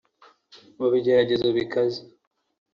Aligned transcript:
mu 0.77 0.87
bigeragezo 0.91 1.47
bikaze 1.57 2.01